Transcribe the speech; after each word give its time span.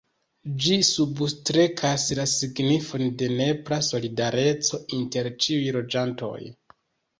Ĝi 0.61 0.77
substrekas 0.87 2.05
la 2.21 2.25
signifon 2.31 3.05
de 3.21 3.29
nepra 3.35 3.81
solidareco 3.91 4.83
inter 5.03 5.33
ĉiuj 5.47 5.63
loĝantoj. 5.79 6.37